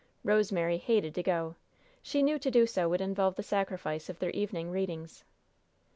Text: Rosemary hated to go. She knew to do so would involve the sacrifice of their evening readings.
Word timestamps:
Rosemary 0.23 0.77
hated 0.77 1.13
to 1.13 1.21
go. 1.21 1.53
She 2.01 2.23
knew 2.23 2.39
to 2.39 2.49
do 2.49 2.65
so 2.65 2.89
would 2.89 3.01
involve 3.01 3.35
the 3.35 3.43
sacrifice 3.43 4.09
of 4.09 4.17
their 4.17 4.31
evening 4.31 4.71
readings. 4.71 5.23